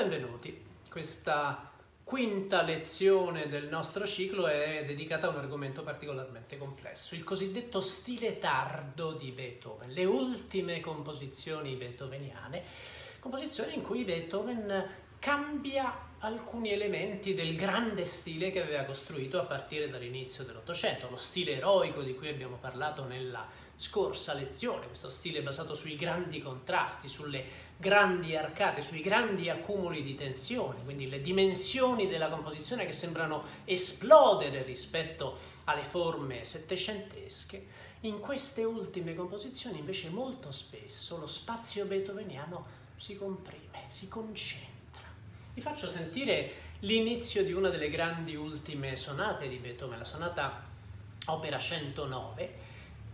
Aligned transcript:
Benvenuti. 0.00 0.56
Questa 0.88 1.72
quinta 2.04 2.62
lezione 2.62 3.48
del 3.48 3.66
nostro 3.66 4.06
ciclo 4.06 4.46
è 4.46 4.84
dedicata 4.86 5.26
a 5.26 5.30
un 5.30 5.38
argomento 5.38 5.82
particolarmente 5.82 6.56
complesso, 6.56 7.16
il 7.16 7.24
cosiddetto 7.24 7.80
stile 7.80 8.38
tardo 8.38 9.14
di 9.14 9.32
Beethoven, 9.32 9.90
le 9.90 10.04
ultime 10.04 10.78
composizioni 10.78 11.74
beethoveniane, 11.74 12.62
composizioni 13.18 13.74
in 13.74 13.82
cui 13.82 14.04
Beethoven 14.04 14.88
cambia 15.18 15.92
alcuni 16.20 16.70
elementi 16.70 17.34
del 17.34 17.56
grande 17.56 18.04
stile 18.04 18.52
che 18.52 18.62
aveva 18.62 18.84
costruito 18.84 19.40
a 19.40 19.46
partire 19.46 19.90
dall'inizio 19.90 20.44
dell'Ottocento, 20.44 21.10
lo 21.10 21.16
stile 21.16 21.56
eroico 21.56 22.02
di 22.02 22.14
cui 22.14 22.28
abbiamo 22.28 22.56
parlato 22.60 23.02
nella 23.02 23.44
scorsa 23.78 24.34
lezione, 24.34 24.86
questo 24.86 25.08
stile 25.08 25.40
basato 25.40 25.74
sui 25.74 25.96
grandi 25.96 26.42
contrasti, 26.42 27.06
sulle 27.08 27.44
grandi 27.76 28.34
arcate, 28.34 28.82
sui 28.82 29.00
grandi 29.00 29.48
accumuli 29.48 30.02
di 30.02 30.14
tensione, 30.14 30.82
quindi 30.82 31.08
le 31.08 31.20
dimensioni 31.20 32.08
della 32.08 32.28
composizione 32.28 32.84
che 32.84 32.92
sembrano 32.92 33.44
esplodere 33.64 34.64
rispetto 34.64 35.38
alle 35.64 35.84
forme 35.84 36.44
settecentesche, 36.44 37.86
in 38.00 38.18
queste 38.18 38.64
ultime 38.64 39.14
composizioni 39.14 39.78
invece 39.78 40.08
molto 40.08 40.52
spesso 40.52 41.16
lo 41.16 41.26
spazio 41.26 41.84
beethoveniano 41.84 42.66
si 42.96 43.16
comprime, 43.16 43.84
si 43.88 44.08
concentra 44.08 44.78
vi 45.58 45.64
faccio 45.64 45.88
sentire 45.88 46.52
l'inizio 46.80 47.42
di 47.42 47.52
una 47.52 47.68
delle 47.68 47.90
grandi 47.90 48.36
ultime 48.36 48.94
sonate 48.94 49.48
di 49.48 49.56
Beethoven, 49.56 49.98
la 49.98 50.04
sonata 50.04 50.62
opera 51.26 51.58
109. 51.58 52.66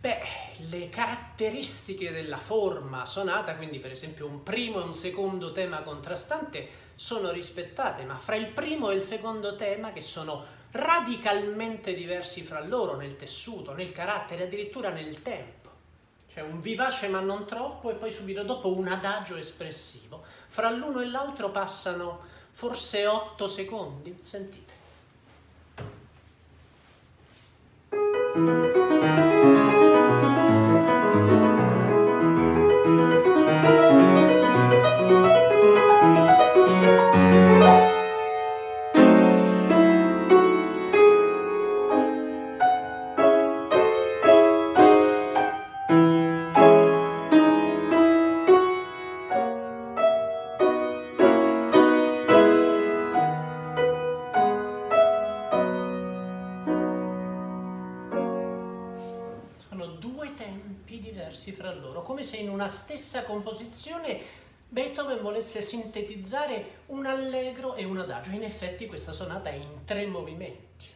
Beh, 0.04 0.20
le 0.68 0.90
caratteristiche 0.90 2.12
della 2.12 2.36
forma 2.36 3.06
sonata, 3.06 3.56
quindi 3.56 3.78
per 3.78 3.90
esempio 3.90 4.26
un 4.26 4.42
primo 4.42 4.82
e 4.82 4.84
un 4.84 4.92
secondo 4.92 5.50
tema 5.50 5.80
contrastante, 5.80 6.68
sono 6.94 7.30
rispettate, 7.30 8.04
ma 8.04 8.14
fra 8.14 8.36
il 8.36 8.48
primo 8.48 8.90
e 8.90 8.96
il 8.96 9.00
secondo 9.00 9.56
tema, 9.56 9.94
che 9.94 10.02
sono 10.02 10.44
radicalmente 10.72 11.94
diversi 11.94 12.42
fra 12.42 12.62
loro 12.62 12.96
nel 12.96 13.16
tessuto, 13.16 13.72
nel 13.72 13.92
carattere, 13.92 14.44
addirittura 14.44 14.90
nel 14.90 15.22
tempo. 15.22 15.70
Cioè 16.30 16.42
un 16.42 16.60
vivace 16.60 17.08
ma 17.08 17.20
non 17.20 17.46
troppo 17.46 17.90
e 17.90 17.94
poi 17.94 18.12
subito 18.12 18.42
dopo 18.42 18.76
un 18.76 18.88
adagio 18.88 19.36
espressivo. 19.36 20.22
Fra 20.48 20.68
l'uno 20.68 21.00
e 21.00 21.06
l'altro 21.06 21.50
passano 21.50 22.20
forse 22.52 23.06
8 23.06 23.48
secondi. 23.48 24.20
Sentite. 24.22 24.72
Stessa 62.68 63.24
composizione 63.24 64.42
Beethoven 64.74 65.22
volesse 65.22 65.62
sintetizzare 65.62 66.82
un 66.86 67.06
allegro 67.06 67.76
e 67.76 67.84
un 67.84 67.98
adagio. 67.98 68.30
In 68.30 68.42
effetti 68.42 68.86
questa 68.86 69.12
sonata 69.12 69.48
è 69.48 69.54
in 69.54 69.84
tre 69.84 70.04
movimenti. 70.06 70.86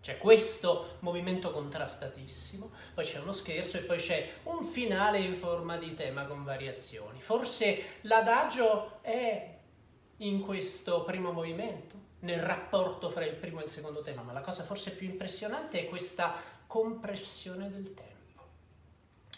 C'è 0.00 0.18
questo 0.18 0.98
movimento 1.00 1.50
contrastatissimo, 1.50 2.70
poi 2.94 3.04
c'è 3.04 3.18
uno 3.18 3.32
scherzo 3.32 3.76
e 3.76 3.80
poi 3.80 3.98
c'è 3.98 4.34
un 4.44 4.62
finale 4.64 5.18
in 5.18 5.34
forma 5.34 5.76
di 5.76 5.94
tema 5.94 6.26
con 6.26 6.44
variazioni. 6.44 7.20
Forse 7.20 7.98
l'adagio 8.02 9.02
è 9.02 9.56
in 10.18 10.40
questo 10.40 11.02
primo 11.02 11.32
movimento, 11.32 11.96
nel 12.20 12.40
rapporto 12.40 13.10
fra 13.10 13.24
il 13.24 13.34
primo 13.34 13.60
e 13.60 13.64
il 13.64 13.70
secondo 13.70 14.00
tema, 14.00 14.22
ma 14.22 14.32
la 14.32 14.40
cosa 14.40 14.62
forse 14.62 14.92
più 14.92 15.08
impressionante 15.08 15.80
è 15.80 15.88
questa 15.88 16.34
compressione 16.66 17.68
del 17.68 17.94
tempo. 17.94 18.17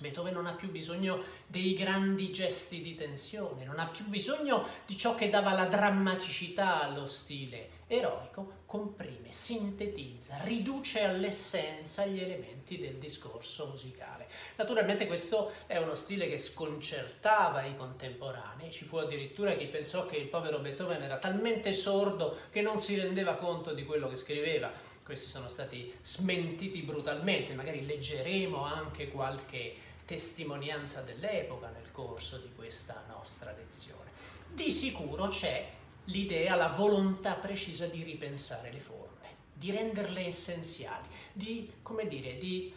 Beethoven 0.01 0.33
non 0.33 0.47
ha 0.47 0.55
più 0.55 0.71
bisogno 0.71 1.23
dei 1.47 1.75
grandi 1.75 2.33
gesti 2.33 2.81
di 2.81 2.95
tensione, 2.95 3.65
non 3.65 3.79
ha 3.79 3.87
più 3.87 4.07
bisogno 4.07 4.67
di 4.87 4.97
ciò 4.97 5.15
che 5.15 5.29
dava 5.29 5.53
la 5.53 5.67
drammaticità 5.67 6.83
allo 6.83 7.07
stile 7.07 7.79
eroico, 7.87 8.63
comprime, 8.67 9.31
sintetizza, 9.33 10.39
riduce 10.45 11.03
all'essenza 11.03 12.07
gli 12.07 12.21
elementi 12.21 12.79
del 12.79 12.95
discorso 12.95 13.67
musicale. 13.67 14.29
Naturalmente 14.57 15.07
questo 15.07 15.53
è 15.67 15.77
uno 15.77 15.97
stile 15.97 16.29
che 16.29 16.39
sconcertava 16.39 17.65
i 17.65 17.77
contemporanei, 17.77 18.71
ci 18.71 18.85
fu 18.85 18.97
addirittura 18.97 19.55
chi 19.55 19.67
pensò 19.67 20.07
che 20.07 20.17
il 20.17 20.29
povero 20.29 20.61
Beethoven 20.61 21.03
era 21.03 21.19
talmente 21.19 21.73
sordo 21.75 22.39
che 22.51 22.63
non 22.63 22.81
si 22.81 22.99
rendeva 22.99 23.35
conto 23.35 23.75
di 23.75 23.85
quello 23.85 24.09
che 24.09 24.17
scriveva. 24.17 24.71
Questi 25.03 25.29
sono 25.29 25.49
stati 25.49 25.93
smentiti 26.01 26.83
brutalmente, 26.83 27.55
magari 27.55 27.85
leggeremo 27.85 28.65
anche 28.65 29.09
qualche 29.09 29.75
testimonianza 30.11 31.03
dell'epoca 31.03 31.69
nel 31.69 31.93
corso 31.93 32.39
di 32.39 32.51
questa 32.57 33.05
nostra 33.07 33.53
lezione. 33.53 34.11
Di 34.53 34.73
sicuro 34.73 35.29
c'è 35.29 35.71
l'idea, 36.07 36.57
la 36.57 36.67
volontà 36.67 37.35
precisa 37.35 37.87
di 37.87 38.03
ripensare 38.03 38.73
le 38.73 38.81
forme, 38.81 39.29
di 39.53 39.71
renderle 39.71 40.27
essenziali, 40.27 41.07
di, 41.33 41.75
come 41.83 42.09
dire, 42.09 42.39
di 42.39 42.75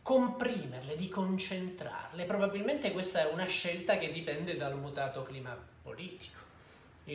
comprimerle, 0.00 0.96
di 0.96 1.10
concentrarle. 1.10 2.24
Probabilmente 2.24 2.92
questa 2.92 3.28
è 3.28 3.30
una 3.30 3.44
scelta 3.44 3.98
che 3.98 4.10
dipende 4.10 4.56
dal 4.56 4.78
mutato 4.78 5.22
clima 5.22 5.54
politico 5.82 6.53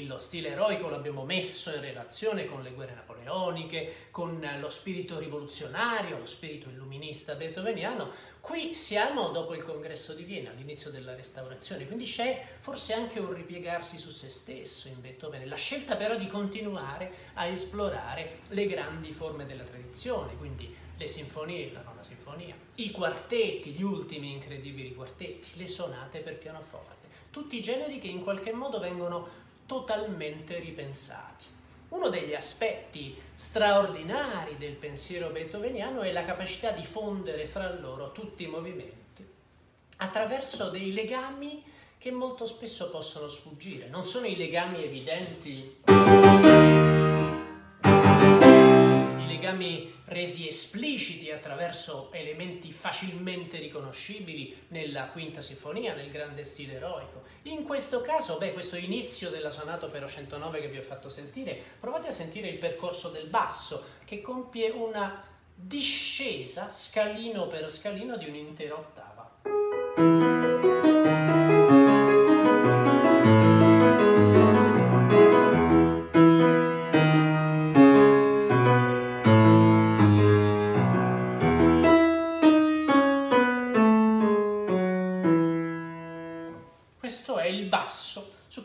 lo 0.06 0.20
stile 0.20 0.50
eroico 0.50 0.88
l'abbiamo 0.88 1.26
messo 1.26 1.74
in 1.74 1.82
relazione 1.82 2.46
con 2.46 2.62
le 2.62 2.72
guerre 2.72 2.94
napoleoniche, 2.94 4.10
con 4.12 4.40
lo 4.60 4.70
spirito 4.70 5.18
rivoluzionario, 5.18 6.20
lo 6.20 6.28
spirito 6.28 6.70
illuminista 6.70 7.34
beethoveniano. 7.34 8.12
Qui 8.40 8.76
siamo 8.76 9.30
dopo 9.30 9.56
il 9.56 9.64
congresso 9.64 10.14
di 10.14 10.24
Vienna, 10.24 10.52
all'inizio 10.52 10.92
della 10.92 11.16
restaurazione, 11.16 11.88
quindi 11.88 12.06
c'è 12.06 12.46
forse 12.60 12.94
anche 12.94 13.20
un 13.20 13.34
ripiegarsi 13.34 13.98
su 13.98 14.12
se 14.12 14.30
stesso 14.30 14.88
in 14.88 15.02
Beethoven, 15.02 15.48
la 15.48 15.56
scelta 15.56 15.96
però 15.96 16.16
di 16.16 16.28
continuare 16.28 17.12
a 17.34 17.46
esplorare 17.46 18.42
le 18.50 18.68
grandi 18.68 19.12
forme 19.12 19.46
della 19.46 19.64
tradizione, 19.64 20.38
quindi 20.38 20.74
le 20.96 21.08
sinfonie, 21.08 21.72
la 21.72 21.82
nona 21.82 22.04
sinfonia, 22.04 22.56
i 22.76 22.92
quartetti, 22.92 23.72
gli 23.72 23.84
ultimi 23.84 24.34
incredibili 24.34 24.94
quartetti, 24.94 25.58
le 25.58 25.68
sonate 25.68 26.20
per 26.20 26.38
pianoforte, 26.38 27.08
tutti 27.32 27.58
i 27.58 27.62
generi 27.62 28.00
che 28.00 28.08
in 28.08 28.24
qualche 28.24 28.54
modo 28.54 28.80
vengono 28.80 29.48
totalmente 29.70 30.58
ripensati. 30.58 31.46
Uno 31.90 32.10
degli 32.10 32.34
aspetti 32.34 33.16
straordinari 33.36 34.58
del 34.58 34.74
pensiero 34.74 35.30
beethoveniano 35.30 36.02
è 36.02 36.12
la 36.12 36.26
capacità 36.26 36.72
di 36.72 36.84
fondere 36.84 37.46
fra 37.46 37.72
loro 37.72 38.12
tutti 38.12 38.44
i 38.44 38.48
movimenti 38.48 38.98
attraverso 39.98 40.72
dei 40.72 40.92
legami 40.92 41.64
che 42.00 42.12
molto 42.12 42.48
spesso 42.48 42.90
possono 42.90 43.30
sfuggire. 43.30 43.90
Non 43.90 44.06
sono 44.06 44.26
i 44.26 44.36
legami 44.36 44.84
evidenti, 44.84 45.82
legami 49.40 49.96
resi 50.06 50.48
espliciti 50.50 51.32
attraverso 51.32 52.12
elementi 52.12 52.74
facilmente 52.74 53.58
riconoscibili 53.58 54.66
nella 54.70 55.06
quinta 55.06 55.40
sinfonia, 55.40 55.96
nel 55.96 56.12
grande 56.12 56.44
stile 56.44 56.74
eroico. 56.74 57.24
In 57.44 57.64
questo 57.64 58.02
caso, 58.02 58.38
beh, 58.38 58.52
questo 58.52 58.76
inizio 58.76 59.30
della 59.30 59.50
sonata 59.50 59.86
opera 59.86 60.08
109 60.08 60.60
che 60.60 60.68
vi 60.68 60.78
ho 60.78 60.84
fatto 60.84 61.08
sentire, 61.10 61.58
provate 61.80 62.10
a 62.10 62.12
sentire 62.12 62.50
il 62.50 62.58
percorso 62.58 63.10
del 63.10 63.28
basso 63.28 63.98
che 64.04 64.22
compie 64.22 64.70
una 64.70 65.24
discesa 65.56 66.70
scalino 66.70 67.48
per 67.48 67.72
scalino 67.72 68.18
di 68.18 68.28
un'intera 68.28 68.76
ottava. 68.76 69.09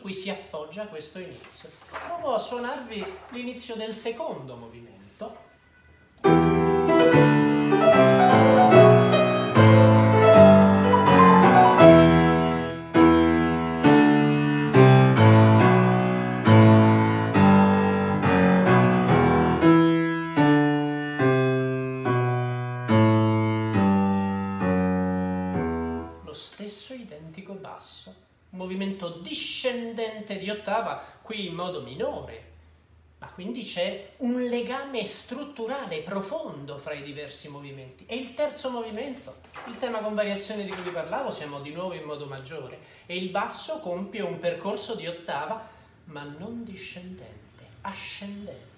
Cui 0.01 0.13
si 0.13 0.29
appoggia 0.29 0.87
questo 0.87 1.19
inizio. 1.19 1.69
Provo 1.89 2.33
a 2.33 2.39
suonarvi 2.39 3.05
l'inizio 3.29 3.75
del 3.75 3.93
secondo 3.93 4.55
movimento. 4.55 5.44
Di 30.45 30.51
ottava, 30.51 31.03
qui 31.23 31.47
in 31.47 31.55
modo 31.55 31.81
minore, 31.81 32.53
ma 33.17 33.27
quindi 33.27 33.63
c'è 33.63 34.11
un 34.17 34.43
legame 34.43 35.03
strutturale 35.03 36.01
profondo 36.01 36.77
fra 36.77 36.93
i 36.93 37.01
diversi 37.01 37.49
movimenti. 37.49 38.05
E 38.05 38.15
il 38.15 38.35
terzo 38.35 38.69
movimento, 38.69 39.37
il 39.67 39.77
tema 39.77 39.99
con 39.99 40.13
variazione 40.13 40.63
di 40.63 40.71
cui 40.71 40.83
vi 40.83 40.91
parlavo, 40.91 41.31
siamo 41.31 41.59
di 41.61 41.71
nuovo 41.71 41.93
in 41.93 42.03
modo 42.03 42.27
maggiore, 42.27 42.77
e 43.07 43.17
il 43.17 43.29
basso 43.29 43.79
compie 43.79 44.21
un 44.21 44.37
percorso 44.37 44.93
di 44.93 45.07
ottava, 45.07 45.67
ma 46.05 46.23
non 46.23 46.63
discendente, 46.63 47.65
ascendente. 47.81 48.73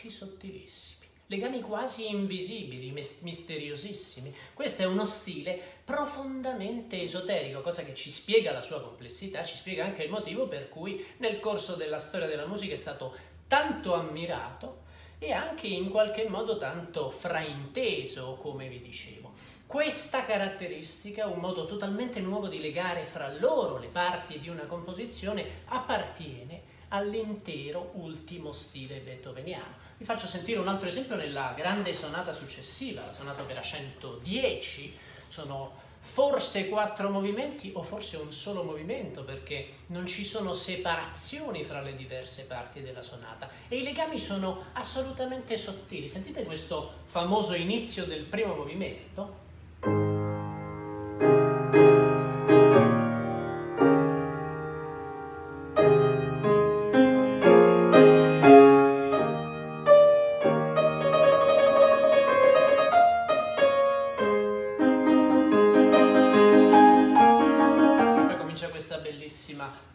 Tocchi 0.00 0.08
sottilissimi, 0.08 1.06
legami 1.26 1.60
quasi 1.60 2.08
invisibili, 2.08 2.90
misteriosissimi. 2.90 4.34
Questo 4.54 4.80
è 4.80 4.86
uno 4.86 5.04
stile 5.04 5.60
profondamente 5.84 7.02
esoterico, 7.02 7.60
cosa 7.60 7.84
che 7.84 7.94
ci 7.94 8.10
spiega 8.10 8.50
la 8.50 8.62
sua 8.62 8.80
complessità, 8.80 9.44
ci 9.44 9.56
spiega 9.56 9.84
anche 9.84 10.04
il 10.04 10.10
motivo 10.10 10.48
per 10.48 10.70
cui 10.70 11.04
nel 11.18 11.38
corso 11.38 11.74
della 11.74 11.98
storia 11.98 12.26
della 12.26 12.46
musica 12.46 12.72
è 12.72 12.76
stato 12.76 13.14
tanto 13.46 13.92
ammirato 13.92 14.88
e 15.18 15.32
anche 15.32 15.66
in 15.66 15.90
qualche 15.90 16.26
modo 16.26 16.56
tanto 16.56 17.10
frainteso, 17.10 18.38
come 18.40 18.68
vi 18.68 18.80
dicevo. 18.80 19.32
Questa 19.66 20.24
caratteristica, 20.24 21.26
un 21.26 21.40
modo 21.40 21.66
totalmente 21.66 22.20
nuovo 22.20 22.48
di 22.48 22.58
legare 22.58 23.04
fra 23.04 23.30
loro 23.32 23.76
le 23.78 23.88
parti 23.88 24.40
di 24.40 24.48
una 24.48 24.64
composizione, 24.64 25.62
appartiene 25.66 26.78
all'intero 26.88 27.92
ultimo 27.94 28.52
stile 28.52 28.98
beethoveniano. 28.98 29.79
Vi 30.00 30.06
faccio 30.06 30.26
sentire 30.26 30.58
un 30.58 30.66
altro 30.66 30.88
esempio 30.88 31.14
nella 31.14 31.52
grande 31.54 31.92
sonata 31.92 32.32
successiva, 32.32 33.04
la 33.04 33.12
sonata 33.12 33.42
opera 33.42 33.60
110, 33.60 34.96
sono 35.28 35.72
forse 36.00 36.70
quattro 36.70 37.10
movimenti 37.10 37.72
o 37.74 37.82
forse 37.82 38.16
un 38.16 38.32
solo 38.32 38.62
movimento 38.62 39.24
perché 39.24 39.68
non 39.88 40.06
ci 40.06 40.24
sono 40.24 40.54
separazioni 40.54 41.64
fra 41.64 41.82
le 41.82 41.94
diverse 41.96 42.44
parti 42.44 42.80
della 42.80 43.02
sonata 43.02 43.50
e 43.68 43.76
i 43.76 43.82
legami 43.82 44.18
sono 44.18 44.68
assolutamente 44.72 45.58
sottili. 45.58 46.08
Sentite 46.08 46.44
questo 46.44 47.00
famoso 47.04 47.52
inizio 47.52 48.06
del 48.06 48.22
primo 48.22 48.54
movimento. 48.54 50.19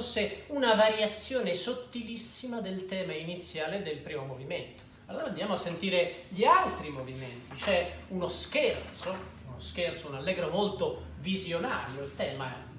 fosse 0.00 0.44
una 0.46 0.74
variazione 0.74 1.52
sottilissima 1.52 2.62
del 2.62 2.86
tema 2.86 3.12
iniziale 3.12 3.82
del 3.82 3.98
primo 3.98 4.24
movimento. 4.24 4.82
Allora 5.06 5.26
andiamo 5.26 5.52
a 5.52 5.56
sentire 5.56 6.22
gli 6.30 6.44
altri 6.44 6.88
movimenti. 6.88 7.54
C'è 7.56 7.96
uno 8.08 8.28
scherzo, 8.28 9.10
uno 9.46 9.60
scherzo, 9.60 10.08
un 10.08 10.14
allegro 10.14 10.48
molto 10.48 11.02
visionario, 11.18 12.02
il 12.02 12.16
tema 12.16 12.50
è... 12.50 12.78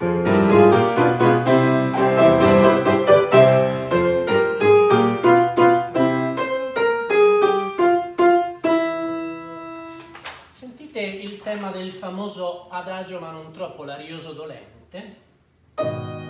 famoso 11.92 12.68
adagio 12.70 13.20
ma 13.20 13.30
non 13.30 13.52
troppo 13.52 13.84
larioso 13.84 14.34
dolente. 14.34 16.21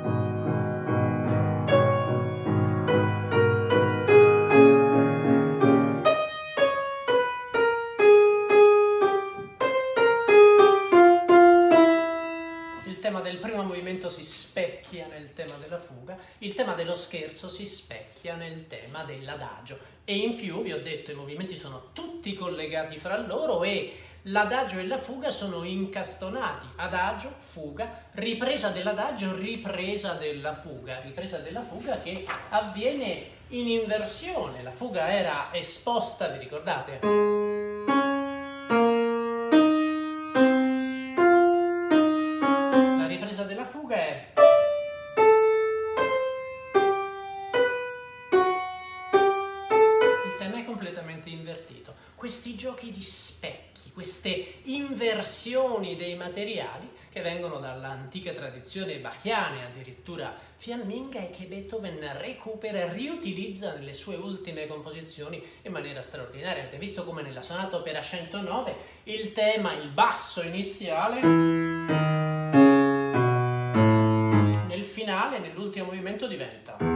Nel 15.22 15.34
tema 15.34 15.56
della 15.56 15.78
fuga, 15.78 16.18
il 16.40 16.54
tema 16.54 16.74
dello 16.74 16.96
scherzo 16.96 17.48
si 17.48 17.66
specchia 17.66 18.36
nel 18.36 18.68
tema 18.68 19.04
dell'adagio. 19.04 19.78
E 20.04 20.18
in 20.18 20.36
più 20.36 20.63
vi 20.63 20.74
ho 20.74 20.82
detto 20.82 21.12
i 21.12 21.16
movimenti 21.16 21.56
sono 21.56 21.90
tutti 21.94 22.34
collegati 22.34 22.98
fra 22.98 23.18
loro 23.20 23.63
e 23.63 23.94
l'adagio 24.24 24.80
e 24.80 24.88
la 24.88 24.98
fuga 24.98 25.30
sono 25.30 25.63
incastonati, 25.63 26.68
adagio, 26.78 27.34
fuga, 27.38 28.06
ripresa 28.13 28.70
dell'adagio, 28.70 29.36
ripresa 29.36 30.13
della 30.13 30.56
fuga, 30.56 31.00
ripresa 31.00 31.38
della 31.38 31.62
fuga 31.62 32.01
che 32.01 32.25
avviene 32.50 33.40
in 33.50 33.68
inversione, 33.68 34.63
la 34.63 34.72
fuga 34.72 35.12
era 35.12 35.50
esposta, 35.51 36.28
vi 36.30 36.40
ricordate? 36.40 37.50
Specchio 53.01 53.72
queste 53.93 54.55
inversioni 54.63 55.96
dei 55.96 56.15
materiali 56.15 56.89
che 57.10 57.22
vengono 57.22 57.60
dall'antica 57.60 58.31
tradizione 58.31 59.00
bachiana 59.00 59.60
e 59.60 59.63
addirittura 59.65 60.34
fiamminga 60.55 61.20
e 61.20 61.29
che 61.29 61.46
Beethoven 61.46 62.17
recupera 62.17 62.79
e 62.79 62.93
riutilizza 62.93 63.74
nelle 63.74 63.93
sue 63.93 64.15
ultime 64.15 64.67
composizioni 64.67 65.43
in 65.63 65.72
maniera 65.72 66.01
straordinaria. 66.01 66.63
Avete 66.63 66.77
visto 66.77 67.03
come 67.03 67.22
nella 67.22 67.41
sonata 67.41 67.75
opera 67.75 68.01
109 68.01 68.75
il 69.03 69.34
tema, 69.34 69.74
il 69.74 69.89
basso 69.89 70.41
iniziale, 70.41 71.22
nel 74.67 74.86
finale, 74.86 75.39
nell'ultimo 75.39 75.88
movimento 75.88 76.27
diventa 76.27 76.90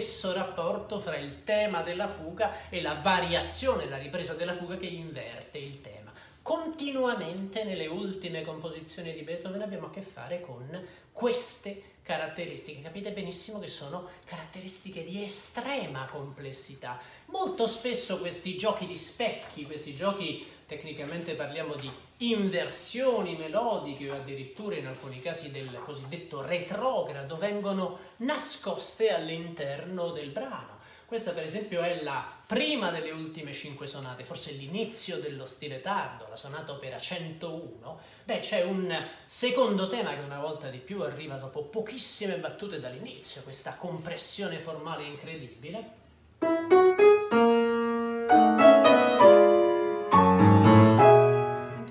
stesso 0.00 0.32
rapporto 0.32 1.00
fra 1.00 1.16
il 1.16 1.42
tema 1.42 1.82
della 1.82 2.08
fuga 2.08 2.68
e 2.68 2.80
la 2.80 2.94
variazione, 2.94 3.88
la 3.88 3.98
ripresa 3.98 4.34
della 4.34 4.54
fuga 4.54 4.76
che 4.76 4.86
inverte 4.86 5.58
il 5.58 5.80
tema. 5.80 6.12
continuamente 6.40 7.64
nelle 7.64 7.86
ultime 7.88 8.42
composizioni 8.42 9.12
di 9.12 9.20
Beethoven 9.20 9.60
abbiamo 9.60 9.88
a 9.88 9.90
che 9.90 10.00
fare 10.00 10.40
con 10.40 10.82
queste 11.12 11.96
caratteristiche. 12.02 12.80
Capite 12.80 13.12
benissimo 13.12 13.58
che 13.58 13.68
sono 13.68 14.08
caratteristiche 14.24 15.04
di 15.04 15.22
estrema 15.22 16.06
complessità. 16.06 16.98
Molto 17.26 17.66
spesso 17.66 18.18
questi 18.18 18.56
giochi 18.56 18.86
di 18.86 18.96
specchi, 18.96 19.66
questi 19.66 19.94
giochi 19.94 20.46
tecnicamente 20.68 21.32
parliamo 21.32 21.74
di 21.76 21.90
inversioni 22.18 23.36
melodiche 23.36 24.10
o 24.10 24.16
addirittura 24.16 24.76
in 24.76 24.86
alcuni 24.86 25.18
casi 25.22 25.50
del 25.50 25.80
cosiddetto 25.82 26.42
retrogrado, 26.42 27.38
vengono 27.38 27.98
nascoste 28.16 29.10
all'interno 29.10 30.10
del 30.10 30.28
brano. 30.28 30.76
Questa 31.06 31.30
per 31.30 31.44
esempio 31.44 31.80
è 31.80 32.02
la 32.02 32.30
prima 32.46 32.90
delle 32.90 33.12
ultime 33.12 33.54
cinque 33.54 33.86
sonate, 33.86 34.24
forse 34.24 34.52
l'inizio 34.52 35.16
dello 35.16 35.46
stile 35.46 35.80
tardo, 35.80 36.26
la 36.28 36.36
sonata 36.36 36.72
opera 36.72 36.98
101. 36.98 38.00
Beh, 38.24 38.40
c'è 38.40 38.62
un 38.64 39.08
secondo 39.24 39.88
tema 39.88 40.12
che 40.12 40.20
una 40.20 40.38
volta 40.38 40.68
di 40.68 40.76
più 40.76 41.00
arriva 41.00 41.36
dopo 41.36 41.62
pochissime 41.62 42.36
battute 42.36 42.78
dall'inizio, 42.78 43.40
questa 43.40 43.76
compressione 43.76 44.58
formale 44.58 45.04
incredibile. 45.04 46.07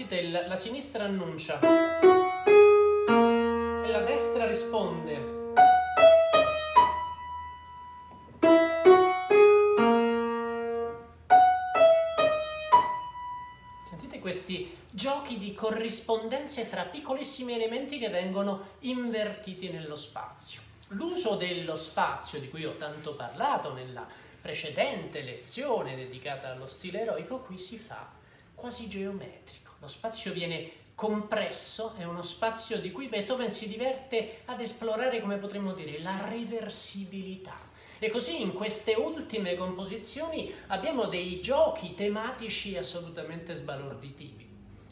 Sentite, 0.07 0.47
la 0.47 0.55
sinistra 0.55 1.03
annuncia 1.03 1.59
e 3.83 3.91
la 3.91 4.01
destra 4.01 4.45
risponde 4.45 5.35
questi 14.19 14.77
giochi 14.89 15.37
di 15.37 15.53
corrispondenze 15.53 16.65
fra 16.65 16.83
piccolissimi 16.83 17.53
elementi 17.53 17.97
che 17.97 18.09
vengono 18.09 18.71
invertiti 18.79 19.69
nello 19.69 19.95
spazio. 19.95 20.59
L'uso 20.89 21.35
dello 21.35 21.77
spazio, 21.77 22.37
di 22.37 22.49
cui 22.49 22.65
ho 22.65 22.75
tanto 22.75 23.15
parlato 23.15 23.71
nella 23.73 24.05
precedente 24.41 25.21
lezione 25.21 25.95
dedicata 25.95 26.49
allo 26.49 26.67
stile 26.67 27.01
eroico, 27.03 27.39
qui 27.39 27.57
si 27.57 27.77
fa 27.77 28.05
quasi 28.53 28.89
geometrico. 28.89 29.66
Lo 29.79 29.87
spazio 29.87 30.33
viene 30.33 30.85
compresso, 30.95 31.93
è 31.97 32.03
uno 32.03 32.23
spazio 32.23 32.79
di 32.79 32.91
cui 32.91 33.07
Beethoven 33.07 33.51
si 33.51 33.67
diverte 33.67 34.39
ad 34.45 34.61
esplorare, 34.61 35.21
come 35.21 35.37
potremmo 35.37 35.73
dire, 35.73 35.99
la 35.99 36.27
riversibilità 36.27 37.67
e 37.99 38.11
così 38.11 38.41
in 38.41 38.53
queste 38.53 38.93
ultime 38.93 39.55
composizioni 39.55 40.53
abbiamo 40.67 41.05
dei 41.05 41.41
giochi 41.41 41.95
tematici 41.95 42.77
assolutamente 42.77 43.55
sbalorditivi. 43.55 44.45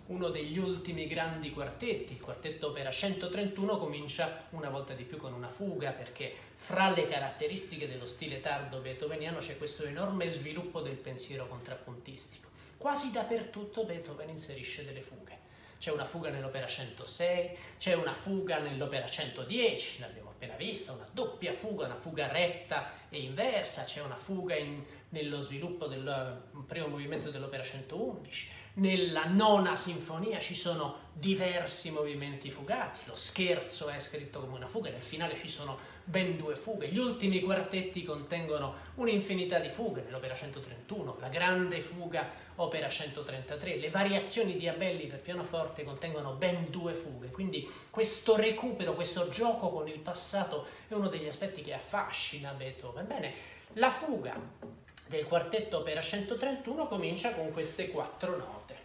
Uno 0.07 0.29
degli 0.29 0.57
ultimi 0.57 1.07
grandi 1.07 1.51
quartetti, 1.51 2.13
il 2.13 2.21
quartetto 2.21 2.67
opera 2.67 2.91
131, 2.91 3.77
comincia 3.77 4.45
una 4.51 4.69
volta 4.69 4.93
di 4.93 5.03
più 5.03 5.17
con 5.17 5.33
una 5.33 5.49
fuga 5.49 5.91
perché 5.91 6.33
fra 6.55 6.89
le 6.89 7.07
caratteristiche 7.07 7.87
dello 7.87 8.05
stile 8.05 8.39
tardo 8.39 8.79
beethoveniano 8.79 9.39
c'è 9.39 9.57
questo 9.57 9.83
enorme 9.83 10.29
sviluppo 10.29 10.81
del 10.81 10.95
pensiero 10.95 11.47
contrappuntistico. 11.47 12.49
Quasi 12.85 13.09
dappertutto 13.09 13.83
Beethoven 13.83 14.29
inserisce 14.29 14.85
delle 14.85 15.01
fughe. 15.01 15.39
C'è 15.79 15.91
una 15.91 16.05
fuga 16.05 16.29
nell'opera 16.29 16.67
106, 16.67 17.57
c'è 17.79 17.95
una 17.95 18.13
fuga 18.13 18.59
nell'opera 18.59 19.07
110, 19.07 20.01
l'abbiamo 20.01 20.29
appena 20.29 20.53
vista, 20.53 20.91
una 20.91 21.09
doppia 21.11 21.51
fuga, 21.51 21.87
una 21.87 21.95
fuga 21.95 22.27
retta 22.27 22.91
e 23.09 23.23
inversa, 23.23 23.85
c'è 23.85 24.01
una 24.01 24.15
fuga 24.15 24.53
in, 24.55 24.83
nello 25.09 25.41
sviluppo 25.41 25.87
del 25.87 26.43
primo 26.67 26.85
movimento 26.89 27.31
dell'opera 27.31 27.63
111. 27.63 28.51
Nella 28.77 29.25
nona 29.25 29.77
sinfonia 29.77 30.39
ci 30.39 30.53
sono 30.53 31.03
diversi 31.13 31.91
movimenti 31.91 32.51
fugati, 32.51 32.99
lo 33.05 33.15
scherzo 33.15 33.87
è 33.87 33.97
scritto 34.01 34.41
come 34.41 34.57
una 34.57 34.67
fuga, 34.67 34.89
nel 34.89 35.01
finale 35.01 35.37
ci 35.37 35.47
sono 35.47 35.77
ben 36.03 36.35
due 36.35 36.57
fughe, 36.57 36.89
gli 36.89 36.97
ultimi 36.97 37.39
quartetti 37.39 38.03
contengono 38.03 38.75
un'infinità 38.95 39.59
di 39.59 39.69
fughe, 39.69 40.01
nell'opera 40.01 40.35
131, 40.35 41.15
la 41.21 41.29
grande 41.29 41.79
fuga 41.79 42.29
opera 42.55 42.89
133, 42.89 43.77
le 43.77 43.89
variazioni 43.89 44.57
di 44.57 44.67
Abelli 44.67 45.07
per 45.07 45.21
pianoforte 45.21 45.85
contengono 45.85 46.33
ben 46.33 46.69
due 46.69 46.91
fughe, 46.91 47.31
quindi 47.31 47.65
questo 47.89 48.35
recupero, 48.35 48.93
questo 48.93 49.29
gioco 49.29 49.69
con 49.69 49.87
il 49.87 49.99
passato 49.99 50.67
è 50.89 50.93
uno 50.93 51.07
degli 51.07 51.27
aspetti 51.27 51.61
che 51.61 51.73
affascina 51.73 52.51
Beethoven. 52.51 53.07
Bene, 53.07 53.33
la 53.73 53.89
fuga 53.89 54.83
del 55.07 55.27
quartetto 55.27 55.79
opera 55.79 56.01
131 56.01 56.87
comincia 56.87 57.33
con 57.33 57.51
queste 57.51 57.89
quattro 57.89 58.37
note. 58.37 58.84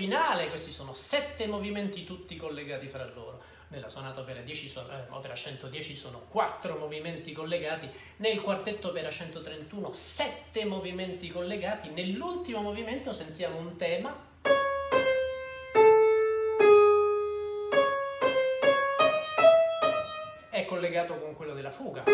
Finale 0.00 0.48
questi 0.48 0.70
sono 0.70 0.94
sette 0.94 1.46
movimenti 1.46 2.04
tutti 2.04 2.34
collegati 2.36 2.88
fra 2.88 3.04
loro. 3.04 3.42
Nella 3.68 3.90
sonata 3.90 4.22
opera, 4.22 4.40
10 4.40 4.66
sono, 4.66 4.90
eh, 4.90 5.04
opera 5.10 5.34
110 5.34 5.94
sono 5.94 6.22
quattro 6.26 6.78
movimenti 6.78 7.32
collegati, 7.32 7.86
nel 8.16 8.40
quartetto 8.40 8.88
opera 8.88 9.10
131 9.10 9.92
sette 9.92 10.64
movimenti 10.64 11.28
collegati, 11.28 11.90
nell'ultimo 11.90 12.62
movimento 12.62 13.12
sentiamo 13.12 13.58
un 13.58 13.76
tema 13.76 14.28
è 20.48 20.64
collegato 20.64 21.20
con 21.20 21.36
quello 21.36 21.52
della 21.52 21.70
fuga. 21.70 22.04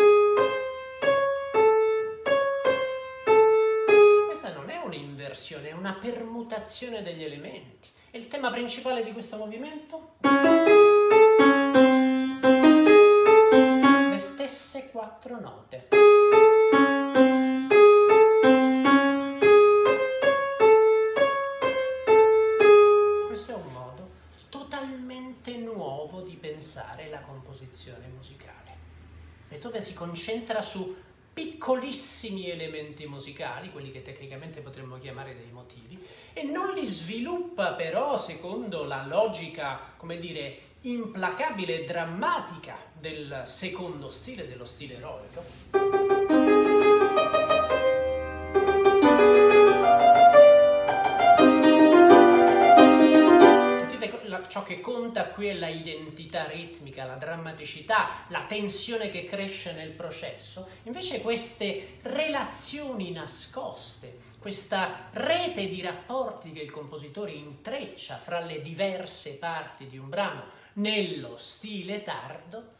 Un'inversione, 5.37 5.69
è 5.69 5.73
una 5.73 5.93
permutazione 5.93 7.03
degli 7.03 7.23
elementi. 7.23 7.89
E 8.09 8.17
il 8.17 8.27
tema 8.27 8.49
principale 8.49 9.03
di 9.03 9.11
questo 9.11 9.37
movimento? 9.37 10.15
Le 14.09 14.17
stesse 14.17 14.89
quattro 14.89 15.39
note. 15.39 15.89
Questo 23.27 23.51
è 23.51 23.55
un 23.55 23.71
modo 23.71 24.09
totalmente 24.49 25.55
nuovo 25.57 26.21
di 26.21 26.35
pensare 26.35 27.09
la 27.09 27.19
composizione 27.19 28.07
musicale. 28.07 28.55
Beethoven 29.49 29.81
si 29.81 29.93
concentra 29.93 30.61
su 30.61 30.95
piccolissimi 31.37 32.49
elementi 32.49 33.05
musicali, 33.05 33.69
quelli 33.69 33.91
che 33.91 34.01
tecnicamente 34.01 34.61
potremmo 34.61 34.97
chiamare 34.97 35.35
dei 35.35 35.51
motivi, 35.51 36.03
e 36.33 36.41
non 36.45 36.73
li 36.73 36.83
sviluppa 36.83 37.73
però 37.73 38.17
secondo 38.17 38.85
la 38.85 39.05
logica, 39.05 39.93
come 39.97 40.17
dire, 40.17 40.57
implacabile 40.81 41.83
e 41.83 41.85
drammatica 41.85 42.75
del 42.91 43.43
secondo 43.45 44.09
stile, 44.09 44.47
dello 44.47 44.65
stile 44.65 44.95
eroico. 44.95 46.26
Ciò 54.47 54.63
che 54.63 54.81
conta 54.81 55.25
qui 55.27 55.47
è 55.47 55.53
la 55.53 55.67
identità 55.67 56.45
ritmica, 56.45 57.05
la 57.05 57.15
drammaticità, 57.15 58.25
la 58.29 58.45
tensione 58.45 59.09
che 59.09 59.25
cresce 59.25 59.73
nel 59.73 59.91
processo, 59.91 60.67
invece 60.83 61.21
queste 61.21 61.97
relazioni 62.01 63.11
nascoste, 63.11 64.17
questa 64.39 65.09
rete 65.11 65.67
di 65.67 65.81
rapporti 65.81 66.51
che 66.51 66.61
il 66.61 66.71
compositore 66.71 67.31
intreccia 67.31 68.17
fra 68.17 68.39
le 68.39 68.61
diverse 68.61 69.31
parti 69.33 69.87
di 69.87 69.97
un 69.97 70.09
brano 70.09 70.43
nello 70.73 71.37
stile 71.37 72.01
tardo, 72.01 72.75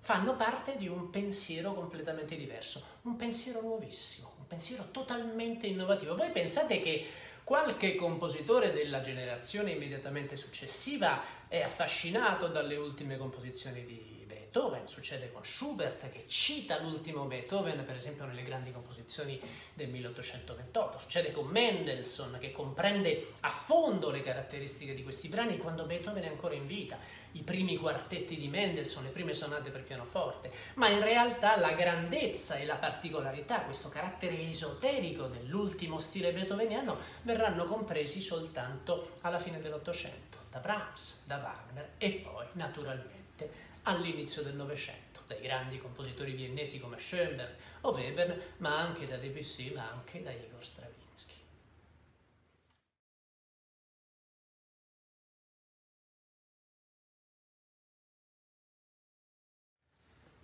fanno 0.00 0.36
parte 0.36 0.76
di 0.76 0.88
un 0.88 1.10
pensiero 1.10 1.74
completamente 1.74 2.36
diverso, 2.36 2.82
un 3.02 3.16
pensiero 3.16 3.60
nuovissimo, 3.60 4.32
un 4.38 4.46
pensiero 4.46 4.90
totalmente 4.90 5.66
innovativo. 5.66 6.14
Voi 6.14 6.30
pensate 6.30 6.80
che 6.80 7.06
Qualche 7.48 7.94
compositore 7.94 8.74
della 8.74 9.00
generazione 9.00 9.70
immediatamente 9.70 10.36
successiva 10.36 11.22
è 11.48 11.62
affascinato 11.62 12.48
dalle 12.48 12.76
ultime 12.76 13.16
composizioni 13.16 13.86
di 13.86 14.17
Beethoven, 14.58 14.88
succede 14.88 15.30
con 15.30 15.44
Schubert 15.44 16.10
che 16.10 16.24
cita 16.26 16.80
l'ultimo 16.80 17.26
Beethoven 17.26 17.84
per 17.84 17.94
esempio 17.94 18.24
nelle 18.24 18.42
grandi 18.42 18.72
composizioni 18.72 19.40
del 19.72 19.88
1828, 19.88 20.98
succede 20.98 21.30
con 21.30 21.46
Mendelssohn 21.46 22.38
che 22.40 22.50
comprende 22.50 23.34
a 23.40 23.50
fondo 23.50 24.10
le 24.10 24.20
caratteristiche 24.20 24.94
di 24.94 25.04
questi 25.04 25.28
brani 25.28 25.58
quando 25.58 25.84
Beethoven 25.84 26.24
è 26.24 26.26
ancora 26.26 26.54
in 26.54 26.66
vita, 26.66 26.98
i 27.32 27.42
primi 27.42 27.76
quartetti 27.76 28.36
di 28.36 28.48
Mendelssohn, 28.48 29.04
le 29.04 29.10
prime 29.10 29.32
sonate 29.32 29.70
per 29.70 29.84
pianoforte, 29.84 30.50
ma 30.74 30.88
in 30.88 31.04
realtà 31.04 31.56
la 31.56 31.74
grandezza 31.74 32.56
e 32.56 32.64
la 32.64 32.74
particolarità, 32.74 33.60
questo 33.60 33.88
carattere 33.88 34.40
esoterico 34.48 35.26
dell'ultimo 35.26 36.00
stile 36.00 36.32
beethoveniano 36.32 36.98
verranno 37.22 37.62
compresi 37.62 38.18
soltanto 38.20 39.12
alla 39.20 39.38
fine 39.38 39.60
dell'Ottocento, 39.60 40.38
da 40.50 40.58
Brahms, 40.58 41.22
da 41.26 41.36
Wagner 41.36 41.90
e 41.96 42.10
poi 42.10 42.46
naturalmente 42.54 43.67
all'inizio 43.88 44.42
del 44.42 44.54
Novecento, 44.54 45.20
dai 45.26 45.40
grandi 45.40 45.78
compositori 45.78 46.32
viennesi 46.32 46.78
come 46.78 46.98
Schoenberg 46.98 47.54
o 47.82 47.92
Weber, 47.92 48.54
ma 48.58 48.78
anche 48.78 49.06
da 49.06 49.16
Debussy, 49.16 49.72
ma 49.72 49.90
anche 49.90 50.22
da 50.22 50.30
Igor 50.30 50.64
Stravinsky. 50.64 50.97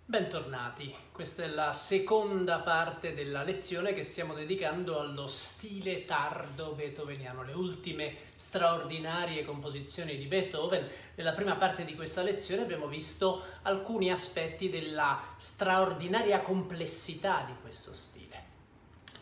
Bentornati, 0.07 0.93
questa 1.11 1.41
è 1.41 1.47
la 1.47 1.73
seconda 1.73 2.59
parte 2.59 3.15
della 3.15 3.41
lezione 3.41 3.91
che 3.93 4.03
stiamo 4.03 4.35
dedicando 4.35 4.99
allo 4.99 5.25
stile 5.25 6.05
tardo 6.05 6.73
beethoveniano, 6.73 7.41
le 7.41 7.53
ultime 7.53 8.15
straordinarie 8.35 9.43
composizioni 9.43 10.15
di 10.15 10.27
Beethoven. 10.27 10.87
Nella 11.15 11.33
prima 11.33 11.55
parte 11.55 11.85
di 11.85 11.95
questa 11.95 12.21
lezione 12.21 12.61
abbiamo 12.61 12.85
visto 12.85 13.45
alcuni 13.63 14.11
aspetti 14.11 14.69
della 14.69 15.19
straordinaria 15.37 16.39
complessità 16.39 17.43
di 17.43 17.53
questo 17.63 17.91
stile. 17.95 18.43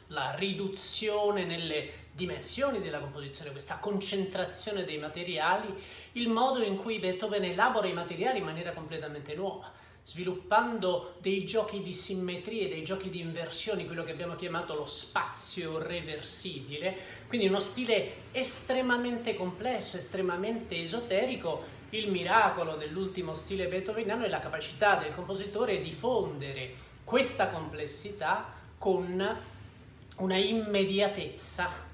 La 0.07 0.35
riduzione 0.35 1.45
nelle 1.45 2.01
dimensioni 2.11 2.81
della 2.81 2.99
composizione, 2.99 3.51
questa 3.51 3.77
concentrazione 3.77 4.83
dei 4.83 4.97
materiali, 4.97 5.81
il 6.11 6.27
modo 6.27 6.61
in 6.61 6.75
cui 6.75 6.99
Beethoven 6.99 7.45
elabora 7.45 7.87
i 7.87 7.93
materiali 7.93 8.39
in 8.39 8.43
maniera 8.43 8.73
completamente 8.73 9.33
nuova 9.33 9.82
sviluppando 10.03 11.15
dei 11.21 11.45
giochi 11.45 11.81
di 11.81 11.93
simmetrie, 11.93 12.67
dei 12.67 12.83
giochi 12.83 13.09
di 13.09 13.21
inversioni, 13.21 13.85
quello 13.85 14.03
che 14.03 14.11
abbiamo 14.11 14.35
chiamato 14.35 14.75
lo 14.75 14.85
spazio 14.85 15.77
reversibile, 15.77 16.95
quindi 17.27 17.47
uno 17.47 17.59
stile 17.59 18.31
estremamente 18.31 19.35
complesso, 19.35 19.97
estremamente 19.97 20.81
esoterico. 20.81 21.71
Il 21.91 22.09
miracolo 22.09 22.75
dell'ultimo 22.75 23.33
stile 23.33 23.67
beethoveniano 23.67 24.25
è 24.25 24.29
la 24.29 24.39
capacità 24.39 24.95
del 24.95 25.13
compositore 25.13 25.81
di 25.81 25.91
fondere 25.91 26.73
questa 27.03 27.49
complessità 27.49 28.51
con 28.77 29.39
una 30.17 30.37
immediatezza 30.37 31.91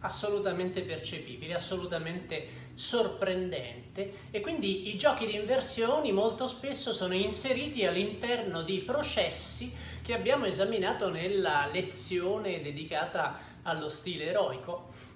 assolutamente 0.00 0.82
percepibile, 0.82 1.54
assolutamente 1.54 2.65
sorprendente 2.76 4.12
e 4.30 4.40
quindi 4.40 4.90
i 4.90 4.98
giochi 4.98 5.24
di 5.24 5.34
inversioni 5.34 6.12
molto 6.12 6.46
spesso 6.46 6.92
sono 6.92 7.14
inseriti 7.14 7.86
all'interno 7.86 8.62
di 8.62 8.80
processi 8.80 9.72
che 10.02 10.12
abbiamo 10.12 10.44
esaminato 10.44 11.08
nella 11.08 11.68
lezione 11.72 12.60
dedicata 12.60 13.38
allo 13.62 13.88
stile 13.88 14.26
eroico. 14.26 15.14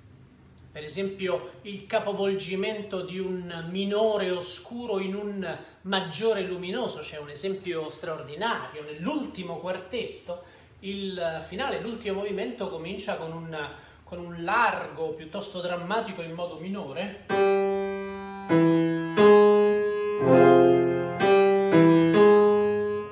Per 0.72 0.82
esempio 0.82 1.50
il 1.62 1.86
capovolgimento 1.86 3.02
di 3.02 3.18
un 3.18 3.66
minore 3.68 4.30
oscuro 4.30 4.98
in 4.98 5.14
un 5.14 5.58
maggiore 5.82 6.42
luminoso, 6.42 7.00
c'è 7.00 7.18
un 7.18 7.28
esempio 7.28 7.90
straordinario, 7.90 8.82
nell'ultimo 8.84 9.58
quartetto 9.58 10.44
il 10.80 11.44
finale, 11.46 11.80
l'ultimo 11.80 12.20
movimento 12.20 12.70
comincia 12.70 13.16
con 13.16 13.32
un 13.32 13.70
con 14.10 14.18
un 14.18 14.42
largo 14.42 15.10
piuttosto 15.10 15.60
drammatico 15.60 16.20
in 16.20 16.32
modo 16.32 16.56
minore. 16.56 17.26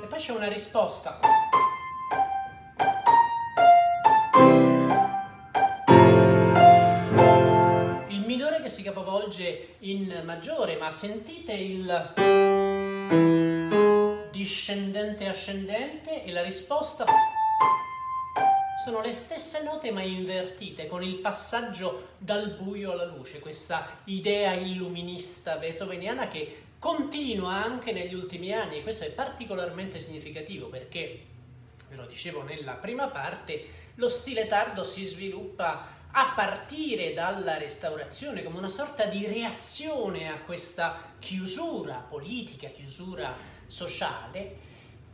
E 0.03 0.07
poi 0.09 0.19
c'è 0.19 0.33
una 0.33 0.49
risposta. 0.49 1.21
Il 8.09 8.25
minore 8.27 8.61
che 8.61 8.69
si 8.69 8.83
capovolge 8.83 9.77
in 9.79 10.23
maggiore, 10.25 10.79
ma 10.79 10.91
sentite 10.91 11.53
il 11.53 12.13
discendente 14.33 15.29
ascendente 15.29 16.25
e 16.25 16.33
la 16.33 16.43
risposta 16.43 17.05
sono 18.79 19.01
le 19.01 19.11
stesse 19.11 19.65
note 19.65 19.91
ma 19.91 20.03
invertite, 20.03 20.87
con 20.87 21.03
il 21.03 21.17
passaggio 21.17 22.11
dal 22.17 22.51
buio 22.51 22.93
alla 22.93 23.07
luce, 23.07 23.41
questa 23.41 23.99
idea 24.05 24.53
illuminista 24.53 25.57
beethoveniana 25.57 26.29
che 26.29 26.63
continua 26.79 27.55
anche 27.55 27.91
negli 27.91 28.15
ultimi 28.15 28.53
anni 28.53 28.79
e 28.79 28.83
questo 28.85 29.03
è 29.03 29.11
particolarmente 29.11 29.99
significativo 29.99 30.69
perché, 30.69 31.25
ve 31.89 31.97
lo 31.97 32.07
dicevo 32.07 32.43
nella 32.43 32.75
prima 32.75 33.09
parte, 33.09 33.87
lo 33.97 34.09
stile 34.09 34.47
tardo 34.47 34.85
si 34.85 35.05
sviluppa 35.07 35.97
a 36.13 36.33
partire 36.37 37.13
dalla 37.13 37.59
restaurazione 37.59 38.45
come 38.45 38.59
una 38.59 38.69
sorta 38.69 39.07
di 39.07 39.27
reazione 39.27 40.31
a 40.31 40.39
questa 40.39 41.15
chiusura 41.19 41.97
politica, 42.09 42.69
chiusura 42.69 43.37
sociale 43.67 44.67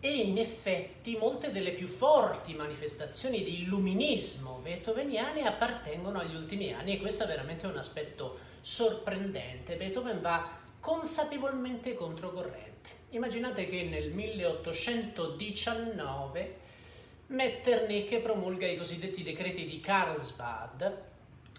e 0.04 0.16
in 0.16 0.36
effetti 0.36 1.16
molte 1.16 1.50
delle 1.50 1.70
più 1.70 1.86
forti 1.86 2.52
manifestazioni 2.52 3.42
di 3.42 3.62
illuminismo 3.62 4.60
beethoveniane 4.62 5.46
appartengono 5.46 6.18
agli 6.18 6.34
ultimi 6.34 6.74
anni 6.74 6.92
e 6.92 7.00
questo 7.00 7.24
è 7.24 7.26
veramente 7.26 7.66
un 7.66 7.78
aspetto 7.78 8.38
sorprendente. 8.60 9.76
Beethoven 9.76 10.20
va 10.20 10.58
consapevolmente 10.78 11.94
controcorrente. 11.94 12.90
Immaginate 13.12 13.66
che 13.66 13.84
nel 13.84 14.10
1819 14.10 16.58
Metternich 17.28 18.20
promulga 18.20 18.66
i 18.66 18.76
cosiddetti 18.76 19.22
decreti 19.22 19.64
di 19.64 19.80
Carlsbad. 19.80 21.02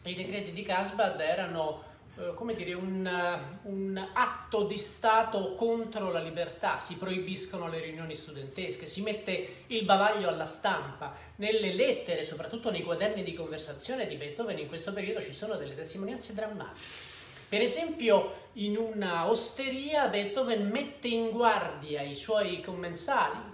I 0.04 0.14
decreti 0.14 0.52
di 0.52 0.62
Carlsbad 0.62 1.20
erano 1.20 1.95
come 2.34 2.56
dire, 2.56 2.74
un, 2.74 3.40
un, 3.64 4.08
atto 4.14 4.64
di 4.64 4.78
Stato 4.78 5.54
contro 5.54 6.12
la 6.12 6.22
libertà, 6.22 6.80
si 6.80 6.96
proibiscono 6.96 7.68
le 7.68 7.80
riunioni 7.80 8.16
studentesche, 8.16 8.86
si 8.86 9.02
mette 9.02 9.64
il 9.68 9.84
bavaglio 9.84 10.30
alla 10.30 10.46
stampa. 10.46 11.14
Nelle 11.36 11.74
lettere, 11.74 12.24
soprattutto 12.24 12.72
nei 12.72 12.84
quaderni 12.84 13.24
di 13.24 13.34
conversazione 13.34 14.08
di 14.08 14.16
Beethoven, 14.16 14.58
in 14.60 14.68
questo 14.68 14.94
periodo 14.94 15.22
ci 15.22 15.34
sono 15.34 15.56
delle 15.56 15.76
testimonianze 15.76 16.34
drammatiche. 16.34 17.14
Per 17.48 17.62
esempio, 17.62 18.50
in 18.54 18.78
una 18.78 19.30
osteria 19.30 20.08
Beethoven 20.08 20.70
mette 20.70 21.08
in 21.08 21.30
guardia 21.32 22.02
i 22.02 22.16
suoi 22.16 22.62
commensali, 22.62 23.54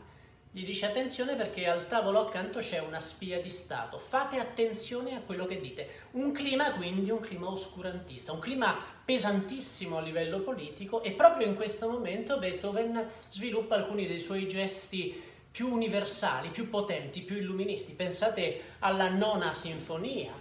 gli 0.53 0.65
dice 0.65 0.85
attenzione 0.85 1.35
perché 1.35 1.65
al 1.65 1.87
tavolo 1.87 2.19
accanto 2.19 2.59
c'è 2.59 2.79
una 2.79 2.99
spia 2.99 3.41
di 3.41 3.49
Stato, 3.49 3.97
fate 3.97 4.37
attenzione 4.37 5.15
a 5.15 5.21
quello 5.21 5.45
che 5.45 5.61
dite. 5.61 5.87
Un 6.11 6.33
clima 6.33 6.73
quindi, 6.73 7.09
un 7.09 7.21
clima 7.21 7.49
oscurantista, 7.49 8.33
un 8.33 8.39
clima 8.39 8.75
pesantissimo 9.05 9.97
a 9.97 10.01
livello 10.01 10.41
politico 10.41 11.03
e 11.03 11.11
proprio 11.11 11.47
in 11.47 11.55
questo 11.55 11.89
momento 11.89 12.37
Beethoven 12.37 13.07
sviluppa 13.29 13.75
alcuni 13.75 14.07
dei 14.07 14.19
suoi 14.19 14.45
gesti 14.49 15.29
più 15.49 15.71
universali, 15.71 16.49
più 16.49 16.69
potenti, 16.69 17.21
più 17.21 17.37
illuministi. 17.37 17.93
Pensate 17.93 18.61
alla 18.79 19.07
nona 19.07 19.53
sinfonia. 19.53 20.33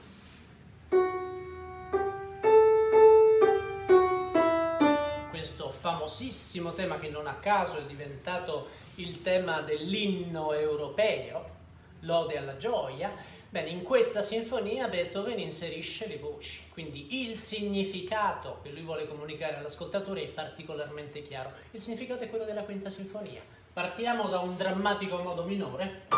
Famosissimo 5.81 6.73
tema 6.73 6.99
che 6.99 7.09
non 7.09 7.27
a 7.27 7.35
caso 7.35 7.79
è 7.79 7.85
diventato 7.85 8.69
il 8.97 9.23
tema 9.23 9.63
dell'inno 9.63 10.53
europeo, 10.53 11.59
l'ode 12.01 12.37
alla 12.37 12.59
gioia, 12.59 13.11
bene, 13.49 13.71
in 13.71 13.83
questa 13.83 14.21
sinfonia 14.21 14.89
Beethoven 14.89 15.39
inserisce 15.39 16.07
le 16.07 16.19
voci, 16.19 16.61
quindi 16.71 17.23
il 17.27 17.37
significato 17.37 18.59
che 18.63 18.71
lui 18.71 18.83
vuole 18.83 19.09
comunicare 19.09 19.57
all'ascoltatore 19.57 20.23
è 20.23 20.27
particolarmente 20.27 21.23
chiaro. 21.23 21.53
Il 21.71 21.81
significato 21.81 22.25
è 22.25 22.29
quello 22.29 22.45
della 22.45 22.63
quinta 22.63 22.91
sinfonia. 22.91 23.41
Partiamo 23.73 24.29
da 24.29 24.41
un 24.41 24.57
drammatico 24.57 25.17
modo 25.19 25.45
minore. 25.45 26.09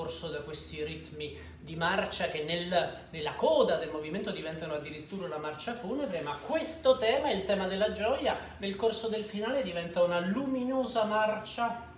Percorso 0.00 0.28
da 0.28 0.40
questi 0.40 0.82
ritmi 0.82 1.36
di 1.60 1.76
marcia 1.76 2.28
che 2.28 2.42
nel, 2.42 3.00
nella 3.10 3.34
coda 3.34 3.76
del 3.76 3.90
movimento 3.90 4.30
diventano 4.30 4.72
addirittura 4.72 5.26
una 5.26 5.36
marcia 5.36 5.74
funebre, 5.74 6.22
ma 6.22 6.38
questo 6.38 6.96
tema, 6.96 7.30
il 7.30 7.44
tema 7.44 7.66
della 7.66 7.92
gioia, 7.92 8.38
nel 8.58 8.76
corso 8.76 9.08
del 9.08 9.24
finale 9.24 9.62
diventa 9.62 10.02
una 10.02 10.20
luminosa 10.20 11.04
marcia. 11.04 11.88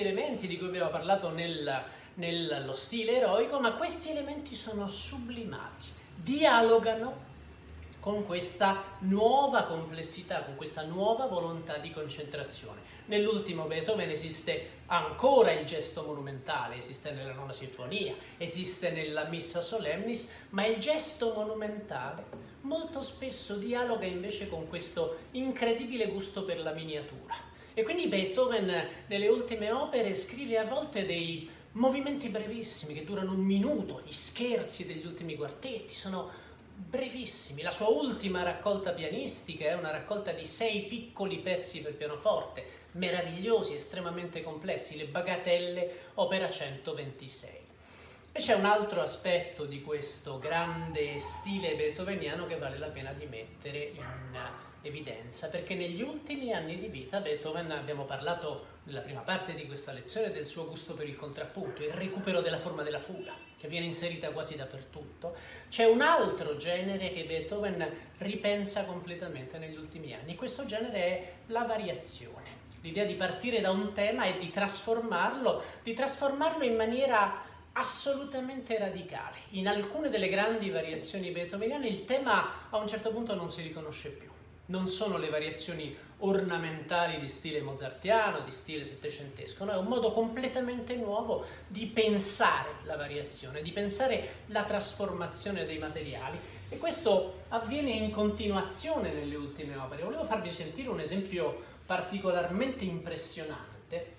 Elementi 0.00 0.46
di 0.46 0.58
cui 0.58 0.68
abbiamo 0.68 0.90
parlato 0.90 1.30
nel, 1.30 1.82
nello 2.14 2.72
stile 2.72 3.16
eroico, 3.16 3.58
ma 3.58 3.72
questi 3.72 4.10
elementi 4.10 4.54
sono 4.54 4.86
sublimati, 4.86 5.86
dialogano 6.22 7.26
con 8.00 8.24
questa 8.24 8.82
nuova 9.00 9.64
complessità, 9.64 10.42
con 10.42 10.56
questa 10.56 10.82
nuova 10.82 11.26
volontà 11.26 11.78
di 11.78 11.90
concentrazione. 11.90 12.96
Nell'ultimo 13.06 13.64
Beethoven 13.64 14.10
esiste 14.10 14.70
ancora 14.86 15.52
il 15.52 15.64
gesto 15.64 16.02
monumentale, 16.02 16.76
esiste 16.76 17.10
nella 17.10 17.32
nona 17.32 17.52
sinfonia, 17.52 18.14
esiste 18.36 18.90
nella 18.90 19.24
Missa 19.24 19.60
Solemnis, 19.60 20.30
ma 20.50 20.66
il 20.66 20.78
gesto 20.78 21.32
monumentale 21.34 22.24
molto 22.62 23.02
spesso 23.02 23.56
dialoga 23.56 24.04
invece 24.04 24.48
con 24.48 24.68
questo 24.68 25.18
incredibile 25.32 26.08
gusto 26.08 26.44
per 26.44 26.60
la 26.60 26.72
miniatura. 26.72 27.34
E 27.72 27.82
quindi 27.82 28.08
Beethoven 28.08 28.88
nelle 29.06 29.28
ultime 29.28 29.70
opere 29.70 30.14
scrive 30.14 30.58
a 30.58 30.64
volte 30.64 31.06
dei 31.06 31.48
movimenti 31.72 32.28
brevissimi 32.28 32.94
che 32.94 33.04
durano 33.04 33.32
un 33.32 33.40
minuto, 33.40 34.02
gli 34.04 34.12
scherzi 34.12 34.86
degli 34.86 35.06
ultimi 35.06 35.36
quartetti 35.36 35.94
sono 35.94 36.30
brevissimi. 36.74 37.62
La 37.62 37.70
sua 37.70 37.88
ultima 37.88 38.42
raccolta 38.42 38.92
pianistica 38.92 39.64
è 39.64 39.74
una 39.74 39.90
raccolta 39.90 40.32
di 40.32 40.44
sei 40.44 40.82
piccoli 40.82 41.38
pezzi 41.38 41.80
per 41.80 41.94
pianoforte, 41.94 42.64
meravigliosi, 42.92 43.74
estremamente 43.74 44.42
complessi, 44.42 44.96
le 44.96 45.06
bagatelle, 45.06 45.90
opera 46.14 46.48
126. 46.48 47.66
E 48.30 48.40
c'è 48.40 48.54
un 48.54 48.64
altro 48.64 49.00
aspetto 49.00 49.64
di 49.64 49.82
questo 49.82 50.38
grande 50.38 51.18
stile 51.18 51.74
beethoveniano 51.74 52.46
che 52.46 52.56
vale 52.56 52.78
la 52.78 52.88
pena 52.88 53.12
di 53.12 53.26
mettere 53.26 53.92
in 53.94 54.02
evidenza, 54.82 55.48
perché 55.48 55.74
negli 55.74 56.02
ultimi 56.02 56.52
anni 56.52 56.78
di 56.78 56.86
vita 56.86 57.20
Beethoven, 57.20 57.70
abbiamo 57.72 58.04
parlato 58.04 58.76
nella 58.88 59.00
prima 59.00 59.20
parte 59.20 59.54
di 59.54 59.66
questa 59.66 59.92
lezione 59.92 60.32
del 60.32 60.46
suo 60.46 60.66
gusto 60.66 60.94
per 60.94 61.06
il 61.06 61.14
contrappunto, 61.14 61.82
il 61.82 61.92
recupero 61.92 62.40
della 62.40 62.56
forma 62.56 62.82
della 62.82 63.00
fuga, 63.00 63.34
che 63.58 63.68
viene 63.68 63.84
inserita 63.84 64.30
quasi 64.30 64.56
dappertutto, 64.56 65.36
c'è 65.68 65.84
un 65.84 66.00
altro 66.00 66.56
genere 66.56 67.12
che 67.12 67.24
Beethoven 67.24 67.86
ripensa 68.18 68.84
completamente 68.84 69.58
negli 69.58 69.76
ultimi 69.76 70.14
anni. 70.14 70.34
Questo 70.34 70.64
genere 70.64 70.98
è 70.98 71.32
la 71.46 71.64
variazione. 71.64 72.56
L'idea 72.80 73.04
di 73.04 73.14
partire 73.14 73.60
da 73.60 73.70
un 73.70 73.92
tema 73.92 74.24
e 74.24 74.38
di 74.38 74.48
trasformarlo, 74.48 75.62
di 75.82 75.92
trasformarlo 75.92 76.64
in 76.64 76.76
maniera 76.76 77.42
assolutamente 77.72 78.78
radicale. 78.78 79.36
In 79.50 79.68
alcune 79.68 80.08
delle 80.08 80.30
grandi 80.30 80.70
variazioni 80.70 81.30
beethoveniane 81.30 81.86
il 81.86 82.06
tema 82.06 82.70
a 82.70 82.78
un 82.78 82.88
certo 82.88 83.10
punto 83.10 83.34
non 83.34 83.50
si 83.50 83.60
riconosce 83.60 84.08
più 84.08 84.30
non 84.68 84.88
sono 84.88 85.18
le 85.18 85.28
variazioni 85.28 85.96
ornamentali 86.20 87.20
di 87.20 87.28
stile 87.28 87.60
mozartiano, 87.60 88.40
di 88.40 88.50
stile 88.50 88.84
settecentesco, 88.84 89.64
no? 89.64 89.72
è 89.72 89.76
un 89.76 89.86
modo 89.86 90.12
completamente 90.12 90.96
nuovo 90.96 91.44
di 91.68 91.86
pensare 91.86 92.70
la 92.84 92.96
variazione, 92.96 93.62
di 93.62 93.70
pensare 93.70 94.42
la 94.46 94.64
trasformazione 94.64 95.64
dei 95.64 95.78
materiali 95.78 96.38
e 96.68 96.76
questo 96.76 97.44
avviene 97.48 97.90
in 97.90 98.10
continuazione 98.10 99.12
nelle 99.12 99.36
ultime 99.36 99.76
opere. 99.76 100.02
Volevo 100.02 100.24
farvi 100.24 100.52
sentire 100.52 100.88
un 100.88 101.00
esempio 101.00 101.76
particolarmente 101.86 102.84
impressionante, 102.84 104.16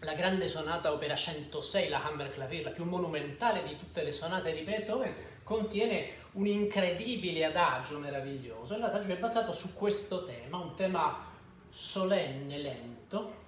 la 0.00 0.14
grande 0.14 0.48
sonata 0.48 0.92
opera 0.92 1.14
106, 1.14 1.88
la 1.88 2.04
Hammerklavier, 2.04 2.64
la 2.64 2.70
più 2.70 2.84
monumentale 2.84 3.62
di 3.62 3.78
tutte 3.78 4.02
le 4.02 4.12
sonate 4.12 4.52
di 4.52 4.60
Beethoven, 4.60 5.14
contiene 5.42 6.24
un 6.36 6.46
incredibile 6.46 7.44
adagio 7.44 7.98
meraviglioso 7.98 8.74
e 8.74 8.78
l'adagio 8.78 9.12
è 9.12 9.16
basato 9.16 9.52
su 9.52 9.72
questo 9.72 10.24
tema, 10.24 10.58
un 10.58 10.74
tema 10.74 11.24
solenne, 11.70 12.58
lento. 12.58 13.44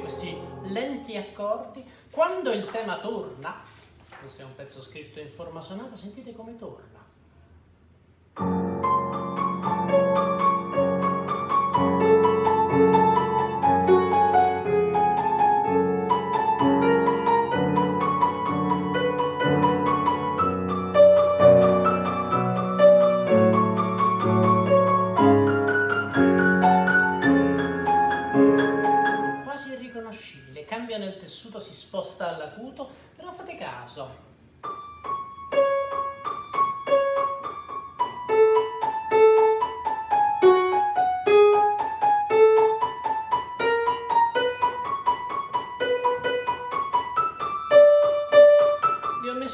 questi 0.00 0.38
lenti 0.66 1.16
accordi, 1.16 1.84
quando 2.12 2.52
il 2.52 2.64
tema 2.66 2.98
torna, 2.98 3.60
questo 4.26 4.42
è 4.42 4.44
un 4.44 4.56
pezzo 4.56 4.82
scritto 4.82 5.20
in 5.20 5.30
forma 5.30 5.60
sonata, 5.60 5.94
sentite 5.94 6.32
come 6.32 6.56
torna. 6.56 7.05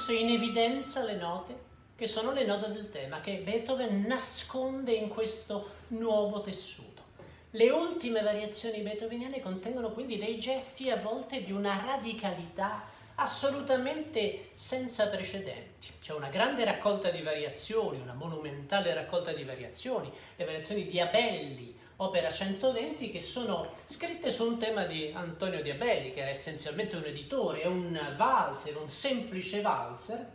Messo 0.02 0.12
in 0.12 0.30
evidenza 0.30 1.04
le 1.04 1.14
note 1.14 1.70
che 1.94 2.08
sono 2.08 2.32
le 2.32 2.44
note 2.44 2.72
del 2.72 2.90
tema 2.90 3.20
che 3.20 3.36
Beethoven 3.36 4.02
nasconde 4.02 4.90
in 4.90 5.08
questo 5.08 5.74
nuovo 5.88 6.40
tessuto. 6.40 7.02
Le 7.50 7.70
ultime 7.70 8.20
variazioni 8.20 8.80
beethoveniane 8.80 9.38
contengono 9.38 9.92
quindi 9.92 10.18
dei 10.18 10.40
gesti 10.40 10.90
a 10.90 10.96
volte 10.96 11.44
di 11.44 11.52
una 11.52 11.80
radicalità 11.86 12.82
assolutamente 13.14 14.50
senza 14.54 15.06
precedenti. 15.06 15.92
C'è 16.00 16.12
una 16.12 16.30
grande 16.30 16.64
raccolta 16.64 17.10
di 17.10 17.22
variazioni, 17.22 18.00
una 18.00 18.14
monumentale 18.14 18.94
raccolta 18.94 19.32
di 19.32 19.44
variazioni, 19.44 20.10
le 20.34 20.44
variazioni 20.44 20.84
di 20.84 20.98
Abelli, 20.98 21.78
opera 22.02 22.30
120, 22.30 23.10
che 23.10 23.20
sono 23.20 23.74
scritte 23.84 24.30
su 24.30 24.44
un 24.44 24.58
tema 24.58 24.84
di 24.84 25.12
Antonio 25.14 25.62
Diabelli, 25.62 26.12
che 26.12 26.20
era 26.20 26.30
essenzialmente 26.30 26.96
un 26.96 27.04
editore, 27.04 27.64
un 27.66 27.98
valzer, 28.16 28.76
un 28.76 28.88
semplice 28.88 29.60
valzer. 29.60 30.30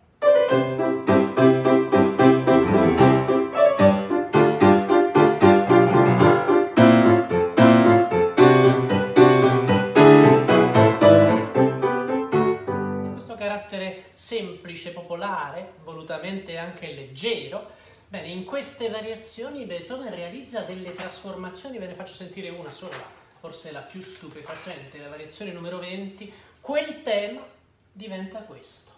semplice, 14.14 14.92
popolare, 14.92 15.76
volutamente 15.86 16.58
anche 16.58 16.92
leggero. 16.92 17.70
Bene, 18.10 18.30
in 18.30 18.46
queste 18.46 18.88
variazioni 18.88 19.66
Beethoven 19.66 20.16
realizza 20.16 20.62
delle 20.62 20.94
trasformazioni, 20.94 21.78
ve 21.78 21.88
ne 21.88 21.94
faccio 21.94 22.14
sentire 22.14 22.48
una 22.48 22.72
sola, 22.72 22.96
forse 23.42 23.70
la 23.74 23.82
più 23.82 24.02
stupefacente, 24.02 24.98
la 24.98 25.10
variazione 25.10 25.52
numero 25.52 25.78
20. 25.78 26.32
Quel 26.62 27.02
tema 27.02 27.46
diventa 27.92 28.40
questo. 28.44 28.97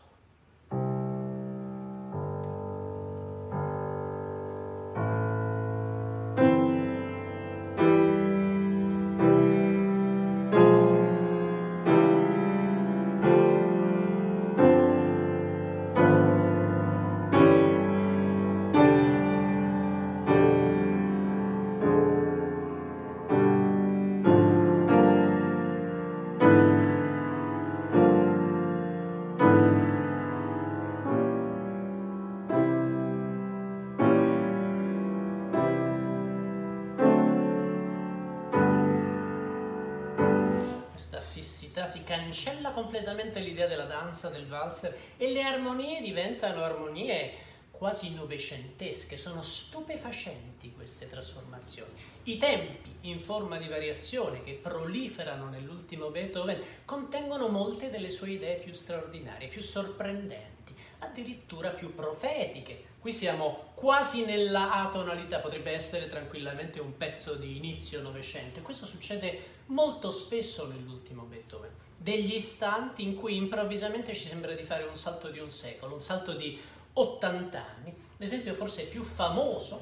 Cancella 42.30 42.74
completamente 42.74 43.40
l'idea 43.40 43.66
della 43.66 43.86
danza, 43.86 44.30
del 44.30 44.46
valzer 44.46 44.96
e 45.18 45.32
le 45.32 45.42
armonie 45.42 46.00
diventano 46.00 46.62
armonie 46.62 47.48
quasi 47.72 48.14
novecentesche, 48.14 49.18
sono 49.18 49.42
stupefacenti 49.42 50.72
queste 50.74 51.10
trasformazioni. 51.10 51.90
I 52.26 52.38
tempi 52.38 52.98
in 53.02 53.20
forma 53.20 53.58
di 53.58 53.68
variazione 53.68 54.44
che 54.44 54.60
proliferano 54.62 55.50
nell'ultimo 55.50 56.12
Beethoven 56.12 56.62
contengono 56.86 57.48
molte 57.48 57.90
delle 57.90 58.12
sue 58.12 58.32
idee 58.32 58.58
più 58.58 58.74
straordinarie, 58.74 59.48
più 59.48 59.62
sorprendenti, 59.62 60.59
addirittura 61.00 61.70
più 61.70 61.94
profetiche. 61.94 62.86
Qui 63.00 63.12
siamo 63.14 63.72
quasi 63.76 64.26
nella 64.26 64.74
atonalità, 64.74 65.40
potrebbe 65.40 65.72
essere 65.72 66.10
tranquillamente 66.10 66.80
un 66.80 66.98
pezzo 66.98 67.36
di 67.36 67.58
inizio 67.58 68.02
Novecento. 68.02 68.62
Questo 68.62 68.86
succede 68.86 69.58
molto 69.68 70.12
spesso 70.12 70.68
nell'ultimo 70.68 71.24
Beethoven. 71.24 71.72
Degli 71.96 72.34
istanti 72.34 73.04
in 73.04 73.16
cui 73.16 73.36
improvvisamente 73.36 74.14
ci 74.14 74.28
sembra 74.28 74.54
di 74.54 74.64
fare 74.64 74.84
un 74.84 74.96
salto 74.96 75.30
di 75.30 75.40
un 75.40 75.50
secolo, 75.50 75.94
un 75.94 76.02
salto 76.02 76.34
di 76.34 76.60
80 76.94 77.66
anni. 77.76 77.94
L'esempio 78.18 78.54
forse 78.56 78.84
più 78.84 79.02
famoso 79.02 79.82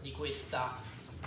di 0.00 0.12
questa, 0.12 0.78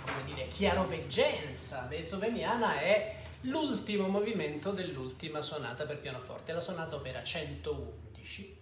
come 0.04 0.24
dire, 0.24 0.46
chiaroveggenza 0.46 1.80
beethoveniana 1.82 2.78
è 2.80 3.16
l'ultimo 3.42 4.06
movimento 4.06 4.70
dell'ultima 4.70 5.42
sonata 5.42 5.84
per 5.84 5.98
pianoforte, 5.98 6.52
la 6.52 6.60
sonata 6.60 6.96
opera 6.96 7.22
111. 7.22 8.57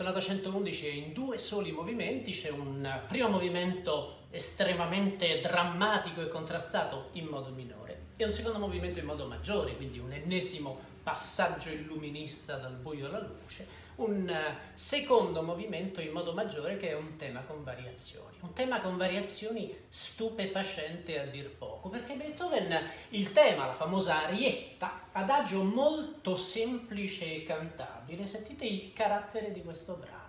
Sonata 0.00 0.18
111 0.18 0.86
è 0.86 0.92
in 0.92 1.12
due 1.12 1.36
soli 1.36 1.72
movimenti, 1.72 2.32
c'è 2.32 2.48
un 2.48 3.02
primo 3.06 3.28
movimento 3.28 4.20
estremamente 4.30 5.40
drammatico 5.40 6.22
e 6.22 6.28
contrastato 6.28 7.10
in 7.12 7.26
modo 7.26 7.50
minore 7.50 7.98
e 8.16 8.24
un 8.24 8.32
secondo 8.32 8.58
movimento 8.58 8.98
in 8.98 9.04
modo 9.04 9.26
maggiore, 9.26 9.76
quindi 9.76 9.98
un 9.98 10.10
ennesimo 10.10 10.80
passaggio 11.02 11.68
illuminista 11.68 12.56
dal 12.56 12.76
buio 12.76 13.08
alla 13.08 13.20
luce, 13.20 13.66
un 14.02 14.28
eh, 14.28 14.56
secondo 14.72 15.42
movimento 15.42 16.00
in 16.00 16.12
modo 16.12 16.32
maggiore 16.32 16.76
che 16.76 16.90
è 16.90 16.94
un 16.94 17.16
tema 17.16 17.40
con 17.40 17.62
variazioni. 17.62 18.38
Un 18.40 18.52
tema 18.52 18.80
con 18.80 18.96
variazioni 18.96 19.74
stupefacente 19.88 21.20
a 21.20 21.26
dir 21.26 21.50
poco, 21.50 21.88
perché 21.88 22.14
Beethoven 22.14 22.88
il 23.10 23.32
tema, 23.32 23.66
la 23.66 23.74
famosa 23.74 24.24
arietta, 24.24 25.06
adagio 25.12 25.62
molto 25.62 26.36
semplice 26.36 27.34
e 27.34 27.44
cantabile, 27.44 28.26
sentite 28.26 28.64
il 28.64 28.92
carattere 28.92 29.52
di 29.52 29.62
questo 29.62 29.94
brano. 29.94 30.19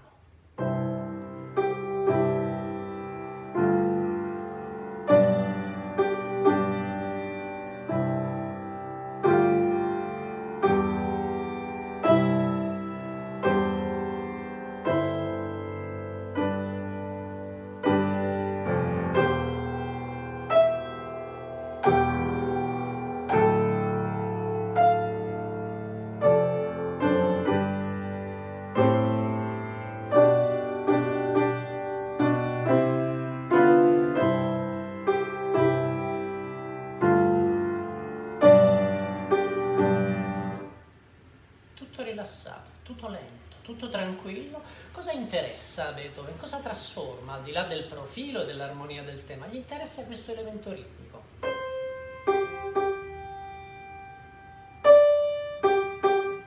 Beethoven? 45.93 46.37
Cosa 46.37 46.59
trasforma 46.59 47.33
al 47.33 47.43
di 47.43 47.51
là 47.51 47.63
del 47.63 47.85
profilo 47.85 48.43
e 48.43 48.45
dell'armonia 48.45 49.01
del 49.01 49.25
tema? 49.25 49.47
Gli 49.47 49.55
interessa 49.55 50.03
questo 50.03 50.31
elemento 50.31 50.71
ritmico. 50.71 51.23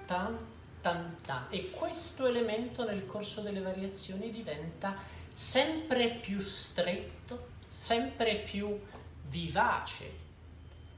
Tan, 0.06 0.38
tan, 0.80 1.16
tan. 1.22 1.46
E 1.50 1.70
questo 1.70 2.26
elemento 2.26 2.84
nel 2.84 3.06
corso 3.06 3.40
delle 3.40 3.60
variazioni 3.60 4.30
diventa 4.30 4.94
sempre 5.32 6.10
più 6.10 6.38
stretto, 6.38 7.48
sempre 7.68 8.36
più 8.36 8.80
vivace, 9.28 10.22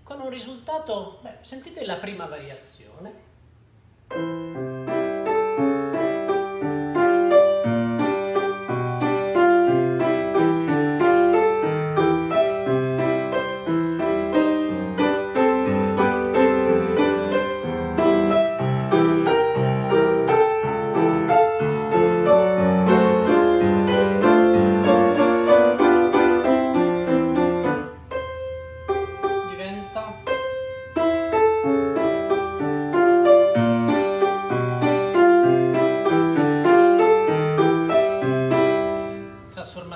con 0.02 0.20
un 0.20 0.28
risultato, 0.28 1.20
beh, 1.22 1.38
sentite 1.40 1.86
la 1.86 1.96
prima 1.96 2.26
variazione. 2.26 4.64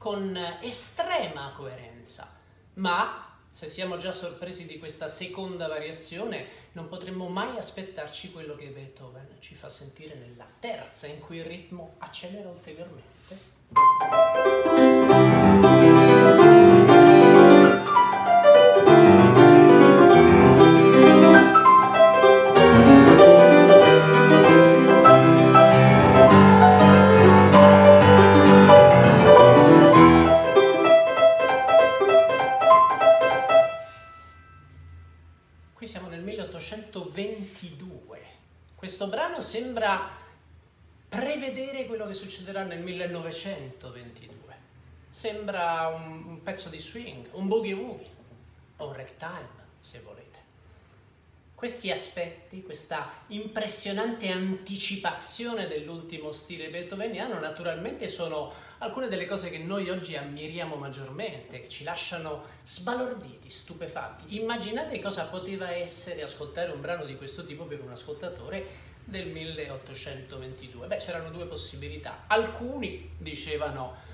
con 0.00 0.34
estrema 0.62 1.52
coerenza, 1.54 2.26
ma 2.74 3.36
se 3.50 3.66
siamo 3.66 3.98
già 3.98 4.12
sorpresi 4.12 4.64
di 4.64 4.78
questa 4.78 5.08
seconda 5.08 5.68
variazione, 5.68 6.46
non 6.72 6.88
potremmo 6.88 7.28
mai 7.28 7.58
aspettarci 7.58 8.32
quello 8.32 8.56
che 8.56 8.68
Beethoven 8.68 9.36
ci 9.40 9.54
fa 9.54 9.68
sentire 9.68 10.14
nella 10.14 10.46
terza, 10.58 11.06
in 11.06 11.20
cui 11.20 11.36
il 11.36 11.44
ritmo 11.44 11.96
accelera 11.98 12.48
ulteriormente. 12.48 13.08
Succederà 42.40 42.62
nel 42.62 42.80
1922. 42.80 44.38
Sembra 45.10 45.88
un, 45.88 46.24
un 46.26 46.42
pezzo 46.42 46.70
di 46.70 46.78
swing, 46.78 47.28
un 47.32 47.48
boogie 47.48 47.74
woogie 47.74 48.08
o 48.78 48.86
un 48.86 48.94
ragtime, 48.94 49.48
se 49.80 50.00
volete. 50.00 50.38
Questi 51.54 51.90
aspetti, 51.90 52.62
questa 52.62 53.12
impressionante 53.26 54.30
anticipazione 54.30 55.66
dell'ultimo 55.66 56.32
stile 56.32 56.70
beethoveniano, 56.70 57.38
naturalmente 57.38 58.08
sono 58.08 58.50
alcune 58.78 59.08
delle 59.08 59.26
cose 59.26 59.50
che 59.50 59.58
noi 59.58 59.90
oggi 59.90 60.16
ammiriamo 60.16 60.76
maggiormente, 60.76 61.60
che 61.60 61.68
ci 61.68 61.84
lasciano 61.84 62.44
sbalorditi, 62.64 63.50
stupefatti. 63.50 64.36
Immaginate 64.36 64.98
cosa 65.00 65.26
poteva 65.26 65.70
essere 65.70 66.22
ascoltare 66.22 66.72
un 66.72 66.80
brano 66.80 67.04
di 67.04 67.16
questo 67.16 67.44
tipo 67.44 67.64
per 67.64 67.82
un 67.82 67.90
ascoltatore 67.90 68.88
del 69.10 69.28
1822. 69.28 70.86
Beh, 70.86 70.96
c'erano 70.96 71.30
due 71.30 71.46
possibilità. 71.46 72.24
Alcuni 72.28 73.10
dicevano 73.18 74.08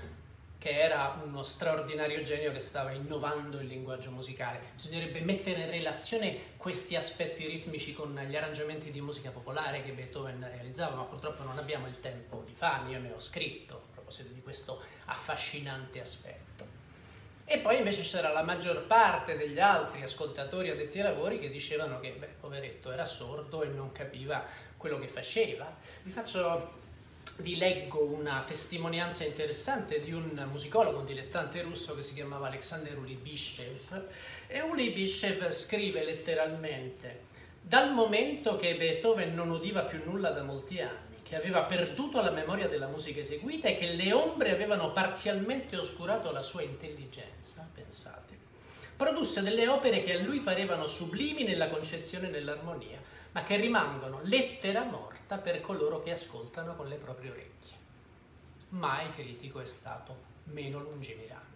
che 0.57 0.71
era 0.71 1.21
uno 1.23 1.43
straordinario 1.43 2.23
genio 2.23 2.51
che 2.51 2.59
stava 2.59 2.91
innovando 2.91 3.59
il 3.59 3.67
linguaggio 3.67 4.09
musicale. 4.09 4.59
Bisognerebbe 4.73 5.21
mettere 5.21 5.61
in 5.61 5.69
relazione 5.69 6.55
questi 6.57 6.95
aspetti 6.95 7.45
ritmici 7.45 7.93
con 7.93 8.15
gli 8.15 8.35
arrangiamenti 8.35 8.89
di 8.89 8.99
musica 8.99 9.29
popolare 9.29 9.83
che 9.83 9.91
Beethoven 9.91 10.45
realizzava, 10.51 10.95
ma 10.95 11.03
purtroppo 11.03 11.43
non 11.43 11.59
abbiamo 11.59 11.87
il 11.87 11.99
tempo 11.99 12.43
di 12.43 12.53
farne, 12.53 12.91
io 12.91 12.99
ne 12.99 13.11
ho 13.11 13.19
scritto 13.19 13.75
a 13.75 13.93
proposito 13.93 14.33
di 14.33 14.41
questo 14.41 14.81
affascinante 15.05 16.01
aspetto. 16.01 16.76
E 17.49 17.59
poi 17.59 17.77
invece 17.77 18.01
c'era 18.01 18.33
la 18.33 18.43
maggior 18.43 18.87
parte 18.87 19.37
degli 19.37 19.57
altri 19.57 20.03
ascoltatori 20.03 20.69
addetti 20.69 20.97
ai 20.97 21.05
lavori 21.05 21.39
che 21.39 21.49
dicevano 21.49 22.01
che, 22.01 22.11
beh, 22.11 22.35
poveretto, 22.41 22.91
era 22.91 23.05
sordo 23.05 23.63
e 23.63 23.67
non 23.67 23.93
capiva 23.93 24.43
quello 24.75 24.99
che 24.99 25.07
faceva. 25.07 25.73
Vi 26.03 26.11
faccio 26.11 26.83
vi 27.37 27.55
leggo 27.55 28.03
una 28.03 28.43
testimonianza 28.45 29.23
interessante 29.23 30.01
di 30.01 30.11
un 30.11 30.45
musicologo, 30.51 30.99
un 30.99 31.05
dilettante 31.05 31.61
russo 31.61 31.95
che 31.95 32.03
si 32.03 32.13
chiamava 32.13 32.47
Alexander 32.47 32.97
Ulibishev 32.97 34.09
e 34.47 34.61
Ulibishev 34.61 35.49
scrive 35.51 36.03
letteralmente 36.03 37.21
dal 37.61 37.93
momento 37.93 38.57
che 38.57 38.75
Beethoven 38.75 39.33
non 39.33 39.51
udiva 39.51 39.83
più 39.83 40.01
nulla 40.03 40.31
da 40.31 40.41
molti 40.41 40.81
anni, 40.81 41.06
che 41.27 41.35
aveva 41.35 41.63
perduto 41.63 42.21
la 42.21 42.31
memoria 42.31 42.69
della 42.69 42.87
musica 42.87 43.19
eseguita 43.19 43.67
e 43.67 43.77
che 43.77 43.91
le 43.91 44.13
ombre 44.13 44.51
avevano 44.51 44.93
parzialmente 44.93 45.75
oscurato 45.75 46.31
la 46.31 46.41
sua 46.41 46.61
intelligenza, 46.61 47.67
pensate, 47.73 48.37
produsse 48.95 49.41
delle 49.41 49.67
opere 49.67 50.01
che 50.01 50.13
a 50.13 50.21
lui 50.23 50.39
parevano 50.39 50.87
sublimi 50.87 51.43
nella 51.43 51.67
concezione 51.67 52.29
e 52.29 52.31
nell'armonia, 52.31 53.01
ma 53.33 53.43
che 53.43 53.57
rimangono 53.57 54.21
lettera 54.23 54.83
morta 54.83 55.37
per 55.37 55.59
coloro 55.59 55.99
che 55.99 56.11
ascoltano 56.11 56.77
con 56.77 56.87
le 56.87 56.95
proprie 56.95 57.31
orecchie. 57.31 57.75
Mai 58.69 59.11
critico 59.11 59.59
è 59.59 59.65
stato 59.65 60.15
meno 60.45 60.79
lungimirante. 60.79 61.46